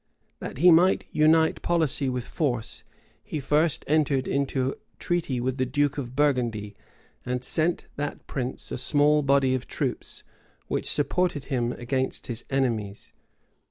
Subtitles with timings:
[0.39, 2.83] {1411.} That he might unite policy with force,
[3.23, 6.75] he first entered into treaty with the duke of Burgundy,
[7.23, 10.23] and sent that prince a small body of troops,
[10.65, 13.13] which supported him against his enemies.